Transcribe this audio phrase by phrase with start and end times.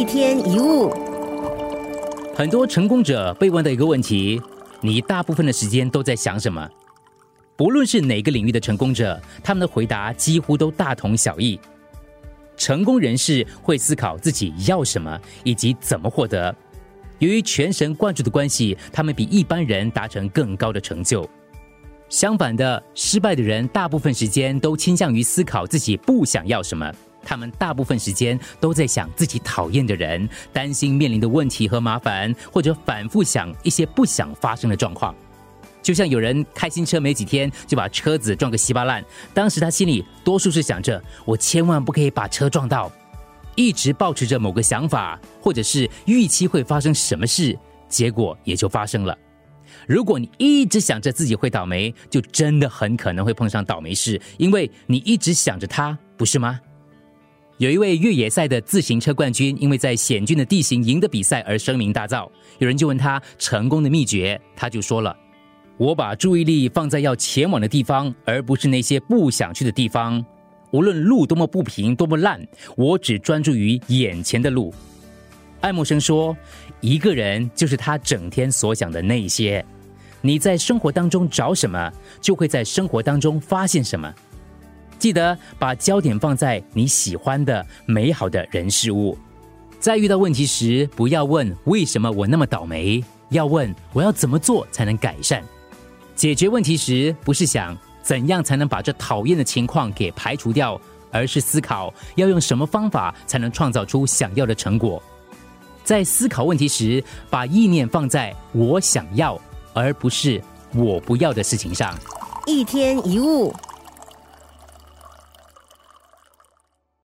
[0.00, 0.88] 一天一物，
[2.34, 4.40] 很多成功者被问的一个问题：
[4.80, 6.66] 你大部分的时间都在想什么？
[7.54, 11.60] 不论是哪个领域的成功者，他们的回答几乎都大同小异。
[12.56, 16.56] 成功人士会思考自己要什么以及怎么获得。
[17.18, 21.28] 由于全神贯注的关系，他们比一般人达成更高的成就。
[22.08, 26.90] 相反的，失败的人大部分时间都倾向于思考自己不想要什么。
[27.22, 35.14] 他们大部分时间都在想自己讨厌的人，担心面临的问题和麻烦，或者反复想一些不想发生的状况。
[35.82, 39.02] 就像有人开新车没几天就把车子撞个稀巴烂，
[39.32, 42.90] 当时他心里多数是想着：我千万不可以把车撞到。
[43.56, 47.58] 一直保持着某个想法，或者是预期会发生什么事，
[47.88, 49.16] 结果也就发生了。
[49.86, 56.60] 如果你一直想着自己会倒霉，就真的很可能会碰上倒霉事，因为你一直想着他，不是吗？
[57.60, 62.26] 有一位越野赛的自行车冠军，因为在险峻的地形赢得比赛而声名大噪。
[62.56, 65.14] 有人就问他成功的秘诀，他就说了
[65.76, 70.24] ：“我把注意力放在要前往的地方，而不是那些不想去的地方。
[70.70, 72.40] 无论路多么不平、多么烂，
[72.78, 74.72] 我只专注于眼前的路。”
[75.60, 76.34] 爱默生说
[76.80, 79.62] ：“一个人就是他整天所想的那些。
[80.22, 84.10] 你在生活当中找什么，就会在生活当中发现什么。”
[85.00, 89.16] 记得把焦点放在你喜欢的美好的人事物，
[89.80, 95.42] 在遇到问题时，不要问为什么我那么倒霉，要问我要怎么做才能改善。
[96.14, 100.78] 解决问题时，不是想怎样才能把这讨厌的情况给排除掉，
[101.10, 105.02] 而是思考要用什么方法才能创造出想要的成果。
[105.82, 109.40] 在思考问题时，把意念放在我想要
[109.72, 110.38] 而不是
[110.74, 111.98] 我不要的事情上。
[112.46, 113.50] 一天一物。